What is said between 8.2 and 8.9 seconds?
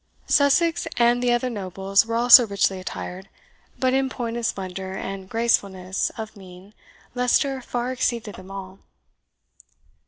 them all.